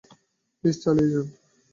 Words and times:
Please 0.57 0.75
চালিয়ে 0.83 1.09
যান। 1.13 1.27